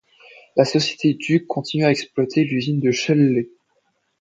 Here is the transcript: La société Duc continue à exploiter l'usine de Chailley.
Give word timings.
La 0.57 0.65
société 0.65 1.13
Duc 1.13 1.45
continue 1.45 1.85
à 1.85 1.91
exploiter 1.91 2.43
l'usine 2.43 2.79
de 2.79 2.89
Chailley. 2.89 3.49